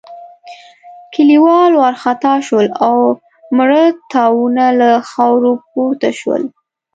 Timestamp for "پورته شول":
5.71-6.43